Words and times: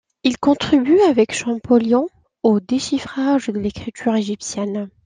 Il 0.23 0.39
contribue 0.39 0.99
avec 1.07 1.31
Champollion 1.31 2.07
au 2.41 2.59
déchiffrage 2.59 3.49
de 3.49 3.59
l'écriture 3.59 4.15
égyptienne. 4.15 4.89